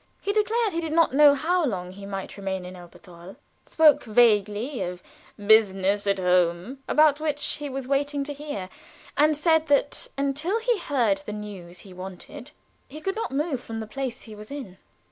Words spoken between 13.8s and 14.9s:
place he was in.